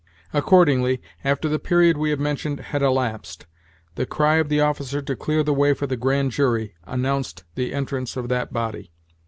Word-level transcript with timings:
Accordingly, 0.33 0.99
after 1.23 1.47
the 1.47 1.59
period 1.59 1.95
we 1.95 2.09
have 2.09 2.19
mentioned 2.19 2.59
had 2.59 2.81
elapsed, 2.81 3.45
the 3.93 4.07
cry 4.07 4.37
of 4.37 4.49
the 4.49 4.59
officer 4.59 4.99
to 4.99 5.15
"clear 5.15 5.43
the 5.43 5.53
way 5.53 5.75
for 5.75 5.85
the 5.85 5.95
grand 5.95 6.31
jury," 6.31 6.73
announced 6.85 7.43
the 7.53 7.71
entrance 7.71 8.17
of 8.17 8.27
that 8.27 8.51
body. 8.51 8.89